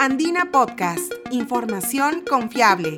[0.00, 2.96] Andina Podcast, información confiable.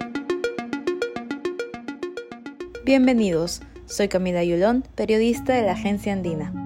[2.85, 6.60] Bienvenidos, soy Camila Yulón, periodista de la agencia Andina.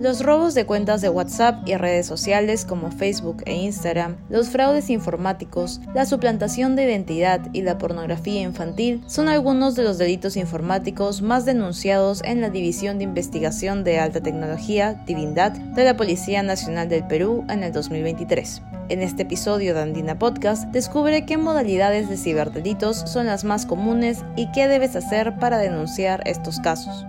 [0.00, 4.90] Los robos de cuentas de WhatsApp y redes sociales como Facebook e Instagram, los fraudes
[4.90, 11.20] informáticos, la suplantación de identidad y la pornografía infantil son algunos de los delitos informáticos
[11.20, 16.88] más denunciados en la División de Investigación de Alta Tecnología, Divindad, de la Policía Nacional
[16.88, 18.62] del Perú en el 2023.
[18.90, 24.24] En este episodio de Andina Podcast, descubre qué modalidades de ciberdelitos son las más comunes
[24.36, 27.04] y qué debes hacer para denunciar estos casos.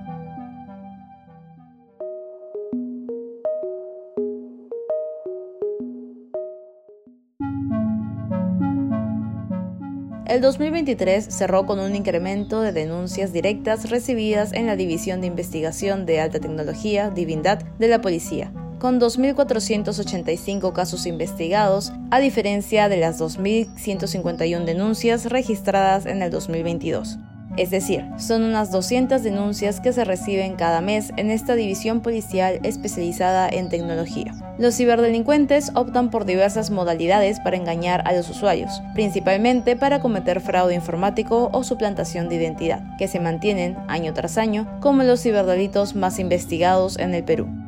[10.30, 16.06] El 2023 cerró con un incremento de denuncias directas recibidas en la División de Investigación
[16.06, 23.20] de Alta Tecnología, Divindad, de la Policía, con 2.485 casos investigados, a diferencia de las
[23.20, 27.18] 2.151 denuncias registradas en el 2022.
[27.60, 32.62] Es decir, son unas 200 denuncias que se reciben cada mes en esta división policial
[32.64, 34.34] especializada en tecnología.
[34.58, 40.74] Los ciberdelincuentes optan por diversas modalidades para engañar a los usuarios, principalmente para cometer fraude
[40.74, 46.18] informático o suplantación de identidad, que se mantienen año tras año como los ciberdelitos más
[46.18, 47.59] investigados en el Perú.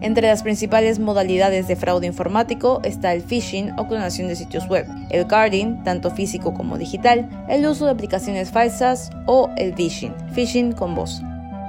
[0.00, 4.86] Entre las principales modalidades de fraude informático está el phishing o clonación de sitios web,
[5.10, 10.72] el carding, tanto físico como digital, el uso de aplicaciones falsas o el phishing, phishing
[10.72, 11.22] con voz.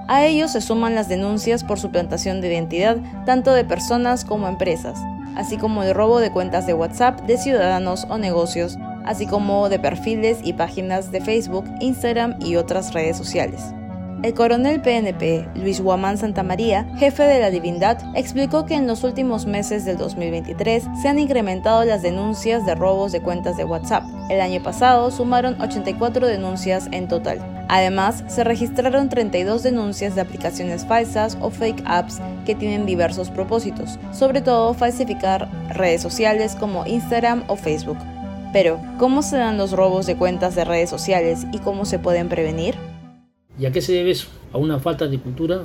[0.09, 4.97] A ellos se suman las denuncias por suplantación de identidad tanto de personas como empresas,
[5.35, 9.79] así como el robo de cuentas de WhatsApp de ciudadanos o negocios, así como de
[9.79, 13.73] perfiles y páginas de Facebook, Instagram y otras redes sociales.
[14.23, 19.45] El coronel PNP, Luis Guamán Santamaría, jefe de la Divindad, explicó que en los últimos
[19.45, 24.03] meses del 2023 se han incrementado las denuncias de robos de cuentas de WhatsApp.
[24.31, 27.39] El año pasado sumaron 84 denuncias en total.
[27.69, 33.99] Además, se registraron 32 denuncias de aplicaciones falsas o fake apps que tienen diversos propósitos,
[34.11, 37.99] sobre todo falsificar redes sociales como Instagram o Facebook.
[38.51, 42.29] Pero, ¿cómo se dan los robos de cuentas de redes sociales y cómo se pueden
[42.29, 42.86] prevenir?
[43.59, 44.27] ¿Y a qué se debe eso?
[44.53, 45.63] A una falta de cultura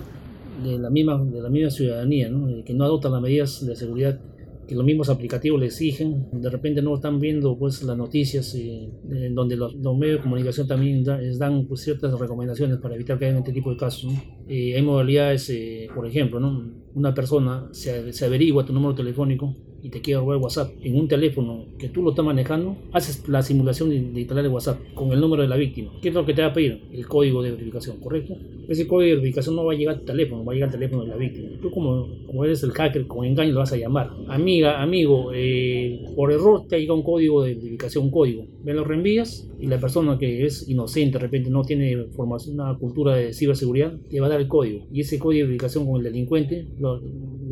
[0.65, 2.65] de la misma, de la misma ciudadanía, ¿no?
[2.65, 4.21] que no adoptan las medidas de seguridad
[4.67, 6.29] que los mismos aplicativos le exigen.
[6.33, 10.67] De repente no están viendo pues, las noticias eh, en donde los, medios de comunicación
[10.67, 14.13] también les dan pues, ciertas recomendaciones para evitar que haya este tipo de casos.
[14.49, 16.71] Eh, hay modalidades, eh, por ejemplo, ¿no?
[16.95, 21.09] una persona se, se averigua tu número telefónico y te quiere robar WhatsApp en un
[21.09, 25.21] teléfono que tú lo estás manejando, haces la simulación de, instalar el WhatsApp con el
[25.21, 25.93] número de la víctima.
[26.01, 26.83] ¿Qué es lo que te va a pedir?
[26.93, 28.37] El código de verificación, ¿correcto?
[28.69, 30.75] Ese código de verificación no va a llegar a tu teléfono, va a llegar al
[30.75, 31.49] teléfono de la víctima.
[31.61, 34.11] Tú como, como eres el hacker, con engaño lo vas a llamar.
[34.29, 38.47] Amiga, amigo, eh, por error te ha llegado un código de verificación, un código.
[38.63, 42.77] Me lo reenvías y la persona que es inocente, de repente no tiene formación, una
[42.79, 44.87] cultura de ciberseguridad, te va a dar el código.
[44.93, 47.01] Y ese código de verificación con el delincuente lo,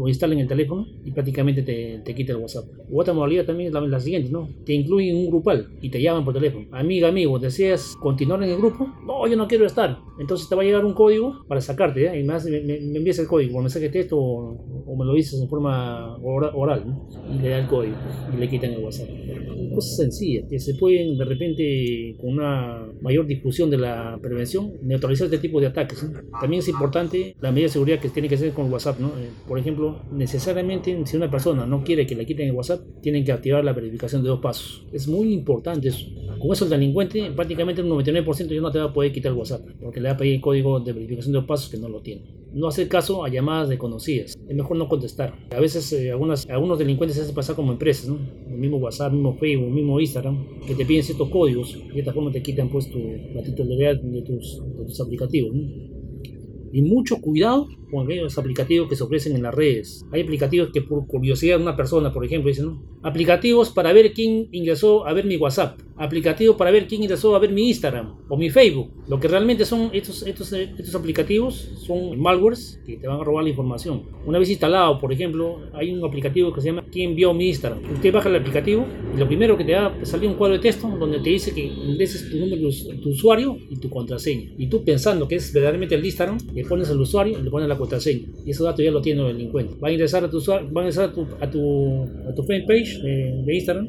[0.00, 2.64] lo instala en el teléfono y prácticamente te, te quita el WhatsApp.
[2.92, 4.48] otra modalidad también es la, siguiente, ¿no?
[4.64, 6.66] Te incluyen un grupal y te llaman por teléfono.
[6.72, 8.88] Amiga, amigo, ¿deseas continuar en el grupo?
[9.06, 9.98] No, yo no quiero estar.
[10.18, 12.20] Entonces te va a llegar un código para sacarte, ¿eh?
[12.20, 15.40] Y más me, me, envías el código por mensaje de texto o, me lo dices
[15.40, 17.08] en forma oral, ¿no?
[17.34, 17.96] Y le da el código
[18.34, 19.08] y le quitan el WhatsApp.
[19.74, 25.26] Cosas sencillas que se pueden de repente con una mayor discusión de la prevención neutralizar
[25.26, 26.06] este tipo de ataques.
[26.40, 29.08] También es importante la medida de seguridad que tiene que ser con WhatsApp, ¿no?
[29.08, 33.24] Eh, por ejemplo, necesariamente si una persona no quiere que le quiten el WhatsApp, tienen
[33.24, 34.86] que activar la verificación de dos pasos.
[34.92, 36.06] Es muy importante eso.
[36.38, 39.38] Con eso el delincuente prácticamente un 99% ya no te va a poder quitar el
[39.38, 41.88] WhatsApp, porque le va a pedir el código de verificación de dos pasos que no
[41.88, 42.22] lo tiene.
[42.52, 44.36] No hacer caso a llamadas desconocidas.
[44.48, 45.34] Es mejor no contestar.
[45.50, 48.18] A veces eh, algunos delincuentes se hacen pasar como empresas, ¿no?
[48.48, 51.92] El mismo WhatsApp, el mismo Facebook, el mismo Instagram, que te piden ciertos códigos y
[51.92, 52.98] de esta forma te quitan pues tu,
[53.34, 55.54] la titularidad de tus, de tus aplicativos.
[56.72, 60.06] Y mucho cuidado con aquellos aplicativos que se ofrecen en las redes.
[60.12, 62.82] Hay aplicativos que por curiosidad de una persona, por ejemplo, dicen, ¿no?
[63.02, 67.38] aplicativos para ver quién ingresó a ver mi WhatsApp, aplicativos para ver quién ingresó a
[67.38, 68.90] ver mi Instagram o mi Facebook.
[69.08, 73.44] Lo que realmente son estos, estos, estos aplicativos son malwares que te van a robar
[73.44, 74.02] la información.
[74.24, 77.80] Una vez instalado, por ejemplo, hay un aplicativo que se llama ¿Quién vio mi Instagram?
[77.92, 80.88] Usted baja el aplicativo y lo primero que te da, sale un cuadro de texto
[80.88, 84.50] donde te dice que ingreses tu número de usuario y tu contraseña.
[84.58, 87.68] Y tú pensando que es verdaderamente el Instagram, le pones el usuario y le pones
[87.68, 88.26] la contraseña.
[88.44, 89.76] Y esos datos ya lo tiene el delincuente.
[89.82, 93.00] Va a ingresar a tu, va a ingresar a tu, a tu, a tu fanpage
[93.02, 93.88] de, de, Instagram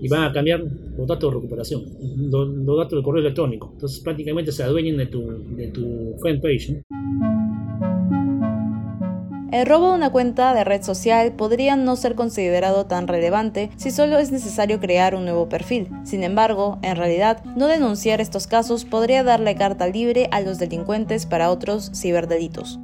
[0.00, 0.64] y van a cambiar
[0.96, 1.84] los datos de recuperación,
[2.30, 3.70] los, los, datos del correo electrónico.
[3.74, 5.20] Entonces prácticamente se adueñan de tu,
[5.54, 6.70] de tu fanpage.
[6.70, 7.35] ¿no?
[9.56, 13.90] El robo de una cuenta de red social podría no ser considerado tan relevante si
[13.90, 15.88] solo es necesario crear un nuevo perfil.
[16.04, 21.24] Sin embargo, en realidad, no denunciar estos casos podría darle carta libre a los delincuentes
[21.24, 22.78] para otros ciberdelitos.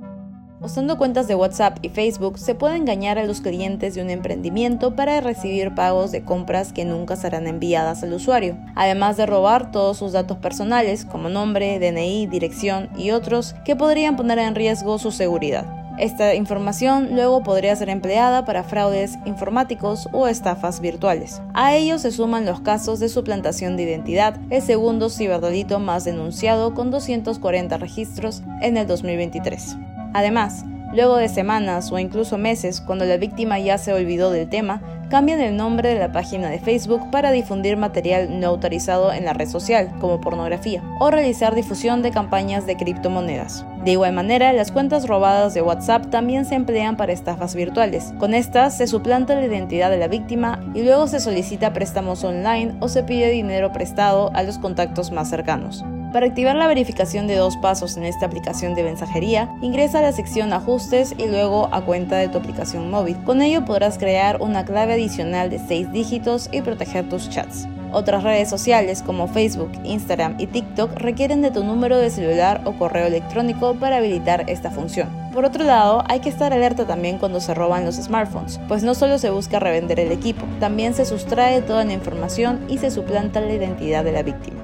[0.62, 4.96] Usando cuentas de WhatsApp y Facebook se puede engañar a los clientes de un emprendimiento
[4.96, 9.98] para recibir pagos de compras que nunca serán enviadas al usuario, además de robar todos
[9.98, 15.12] sus datos personales como nombre, DNI, dirección y otros que podrían poner en riesgo su
[15.12, 15.81] seguridad.
[15.98, 21.42] Esta información luego podría ser empleada para fraudes informáticos o estafas virtuales.
[21.52, 26.74] A ellos se suman los casos de suplantación de identidad, el segundo ciberdelito más denunciado
[26.74, 29.76] con 240 registros en el 2023.
[30.14, 34.80] Además, luego de semanas o incluso meses, cuando la víctima ya se olvidó del tema,
[35.12, 39.34] cambian el nombre de la página de Facebook para difundir material no autorizado en la
[39.34, 43.66] red social, como pornografía, o realizar difusión de campañas de criptomonedas.
[43.84, 48.14] De igual manera, las cuentas robadas de WhatsApp también se emplean para estafas virtuales.
[48.18, 52.76] Con estas se suplanta la identidad de la víctima y luego se solicita préstamos online
[52.80, 55.84] o se pide dinero prestado a los contactos más cercanos.
[56.12, 60.12] Para activar la verificación de dos pasos en esta aplicación de mensajería, ingresa a la
[60.12, 63.16] sección Ajustes y luego a cuenta de tu aplicación móvil.
[63.24, 67.66] Con ello podrás crear una clave adicional de 6 dígitos y proteger tus chats.
[67.92, 72.72] Otras redes sociales como Facebook, Instagram y TikTok requieren de tu número de celular o
[72.72, 75.08] correo electrónico para habilitar esta función.
[75.32, 78.94] Por otro lado, hay que estar alerta también cuando se roban los smartphones, pues no
[78.94, 83.40] solo se busca revender el equipo, también se sustrae toda la información y se suplanta
[83.40, 84.61] la identidad de la víctima.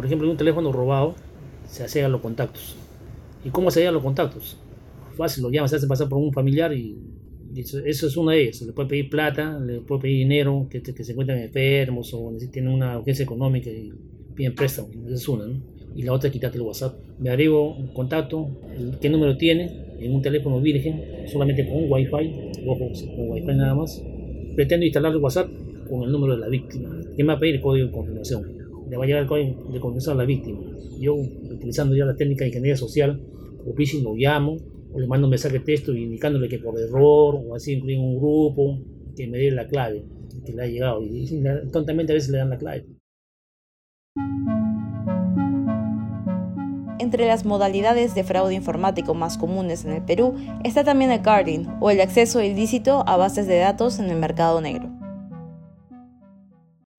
[0.00, 1.14] Por ejemplo, en un teléfono robado
[1.68, 2.74] se hacen los contactos.
[3.44, 4.56] ¿Y cómo se hallan los contactos?
[5.14, 6.96] Fácil, lo llaman, se hace pasar por un familiar y
[7.54, 8.62] eso, es una de ellas.
[8.62, 12.98] Le puede pedir plata, le puede pedir dinero, que, se encuentran enfermos o tienen una
[12.98, 13.92] urgencia económica y
[14.34, 14.88] piden préstamo.
[15.04, 15.60] Esa es una, ¿no?
[15.94, 16.98] Y la otra es quitarte el WhatsApp.
[17.18, 18.48] Me agrego un contacto,
[19.02, 23.74] qué número tiene, en un teléfono virgen, solamente con un Wi-Fi, ojo, con Wi-Fi nada
[23.74, 24.02] más.
[24.56, 25.50] Pretendo instalar el WhatsApp
[25.90, 26.88] con el número de la víctima.
[27.14, 27.56] ¿Qué me va a pedir?
[27.56, 28.59] El código de confirmación
[28.90, 30.58] le va a llegar el código de confirmación a la víctima.
[30.98, 33.22] Yo, utilizando ya la técnica de ingeniería social,
[33.64, 34.56] o phishing lo llamo,
[34.92, 38.16] o le mando un mensaje de texto indicándole que por error, o así incluye un
[38.16, 38.80] grupo,
[39.16, 40.04] que me dé la clave
[40.44, 41.02] que le ha llegado.
[41.02, 41.24] Y,
[41.72, 42.84] tontamente a veces le dan la clave.
[46.98, 50.34] Entre las modalidades de fraude informático más comunes en el Perú
[50.64, 54.60] está también el carding, o el acceso ilícito a bases de datos en el mercado
[54.60, 54.99] negro.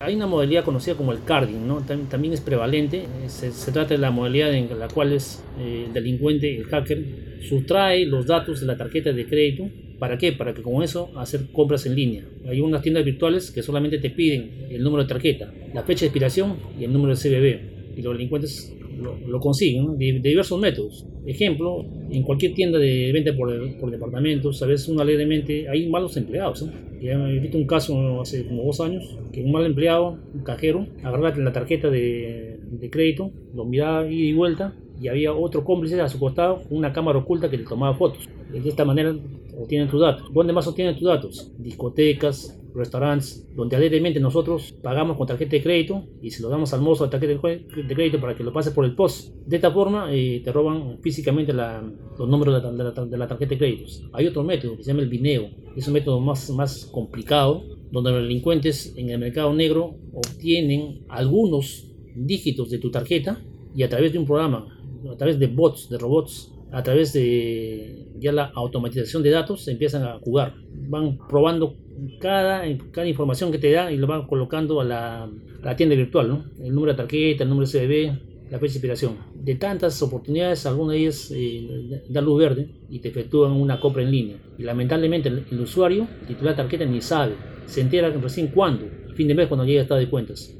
[0.01, 1.85] Hay una modalidad conocida como el carding, ¿no?
[1.85, 3.05] también es prevalente.
[3.27, 8.07] Se, trata de la modalidad en la cual es, eh, el delincuente, el hacker, sustrae
[8.07, 9.69] los datos de la tarjeta de crédito.
[9.99, 10.31] ¿Para qué?
[10.31, 12.23] Para que con eso hacer compras en línea.
[12.47, 16.07] Hay unas tiendas virtuales que solamente te piden el número de tarjeta, la fecha de
[16.07, 17.99] expiración y el número de CBB.
[17.99, 21.05] Y los delincuentes lo, consiguen de, diversos métodos.
[21.25, 26.65] Ejemplo, en cualquier tienda de venta por, departamentos, a veces uno alegremente hay malos empleados.
[27.01, 30.87] Ya he visto un caso hace como dos años que un mal empleado, un cajero,
[31.03, 32.59] agarraba la tarjeta de
[32.91, 36.93] crédito, lo miraba ida y vuelta y había otro cómplice a su costado con una
[36.93, 38.29] cámara oculta que le tomaba fotos.
[38.51, 39.15] De esta manera
[39.57, 40.31] obtienen tus datos.
[40.31, 41.51] ¿Dónde más obtienen tus datos?
[41.57, 46.81] Discotecas, restaurantes, donde alegremente nosotros pagamos con tarjeta de crédito y se lo damos al
[46.81, 49.33] mozo de tarjeta de crédito para que lo pase por el POS.
[49.45, 54.03] De esta forma eh, te roban físicamente los números de la, tarjeta de créditos.
[54.13, 55.49] Hay otro método que se llama el bineo.
[55.75, 61.87] Es un método más, más complicado donde los delincuentes en el mercado negro obtienen algunos
[62.15, 63.41] dígitos de tu tarjeta
[63.75, 64.67] y a través de un programa,
[65.09, 70.03] a través de bots, de robots, a través de ya la automatización de datos, empiezan
[70.03, 70.55] a jugar.
[70.89, 71.75] Van probando
[72.19, 75.29] cada, cada información que te da y lo van colocando a la,
[75.63, 76.45] la tienda virtual, ¿no?
[76.63, 79.17] El número de tarjeta, el número de CDB, la fecha de.
[79.33, 84.11] De tantas oportunidades, alguna de ellas eh, luz verde y te efectúan una compra en
[84.11, 84.37] línea.
[84.57, 87.35] Y lamentablemente el, usuario, titular tarjeta, ni sabe.
[87.65, 90.53] Se entera recién cuando, fin de mes, cuando llega a estado de cuentas.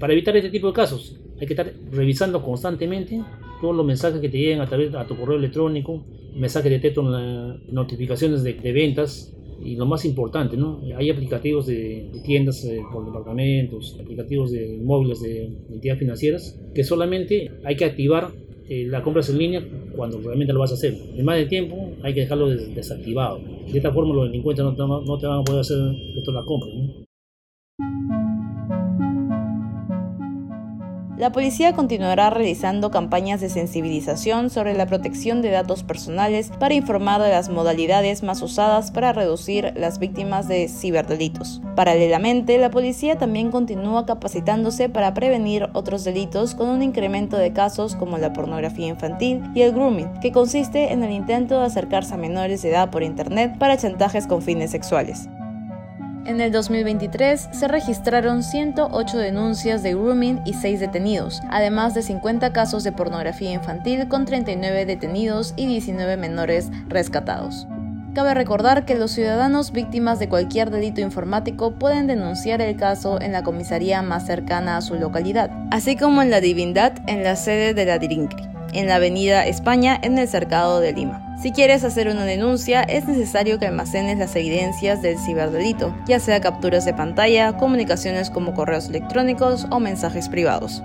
[0.00, 3.22] para evitar este tipo de casos, hay que estar revisando constantemente
[3.60, 7.02] todos los mensajes que te lleguen a través de tu correo electrónico, mensajes de texto,
[7.70, 10.80] notificaciones de, de ventas, y lo más importante, ¿no?
[10.96, 17.50] Hay aplicativos de, tiendas eh, por departamentos, aplicativos de móviles de entidades financieras que solamente
[17.64, 18.30] hay que activar
[18.68, 20.94] eh, la compras en línea cuando realmente lo vas a hacer.
[21.16, 23.38] En más de tiempo hay que dejarlo desactivado.
[23.38, 25.78] De esta forma los delincuentes no te, no te van a poder hacer
[26.16, 26.68] esto la compra.
[26.72, 28.17] ¿no?
[31.18, 37.20] La policía continuará realizando campañas de sensibilización sobre la protección de datos personales para informar
[37.20, 41.60] de las modalidades más usadas para reducir las víctimas de ciberdelitos.
[41.74, 47.96] Paralelamente, la policía también continúa capacitándose para prevenir otros delitos con un incremento de casos
[47.96, 52.16] como la pornografía infantil y el grooming, que consiste en el intento de acercarse a
[52.16, 55.28] menores de edad por Internet para chantajes con fines sexuales.
[56.28, 62.52] En el 2023 se registraron 108 denuncias de grooming y 6 detenidos, además de 50
[62.52, 67.66] casos de pornografía infantil con 39 detenidos y 19 menores rescatados.
[68.14, 73.32] Cabe recordar que los ciudadanos víctimas de cualquier delito informático pueden denunciar el caso en
[73.32, 77.72] la comisaría más cercana a su localidad, así como en la Divindad en la sede
[77.72, 81.27] de la Dirincri, en la Avenida España en el Cercado de Lima.
[81.40, 86.40] Si quieres hacer una denuncia, es necesario que almacenes las evidencias del ciberdelito, ya sea
[86.40, 90.82] capturas de pantalla, comunicaciones como correos electrónicos o mensajes privados.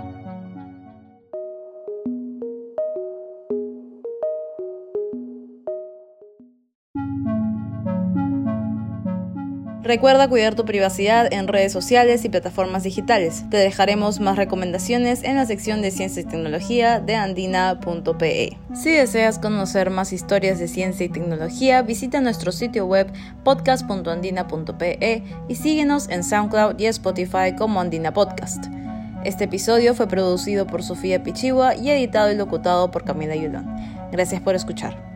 [9.84, 13.44] Recuerda cuidar tu privacidad en redes sociales y plataformas digitales.
[13.50, 18.56] Te dejaremos más recomendaciones en la sección de ciencia y tecnología de andina.pe.
[18.72, 23.12] Si deseas conocer más historias de ciencia y tecnología, visita nuestro sitio web
[23.44, 28.64] podcast.andina.pe y síguenos en SoundCloud y Spotify como Andina Podcast.
[29.22, 33.66] Este episodio fue producido por Sofía Pichigua y editado y locutado por Camila Yulón.
[34.10, 35.13] Gracias por escuchar.